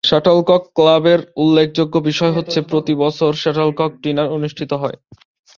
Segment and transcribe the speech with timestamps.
[0.03, 4.97] Shuttlecock ক্লাবের উল্লেখযোগ্য বিষয় হচ্ছে প্রতি বছর শাটলকক ডিনার অনুষ্ঠিত হয়।